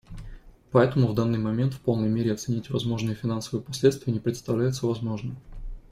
Поэтому 0.71 1.05
в 1.09 1.13
данный 1.13 1.37
момент 1.37 1.75
в 1.75 1.79
полной 1.79 2.09
мере 2.09 2.33
оценить 2.33 2.71
возможные 2.71 3.13
финансовые 3.13 3.63
последствия 3.63 4.11
не 4.11 4.19
представляется 4.19 4.87
возможным. 4.87 5.37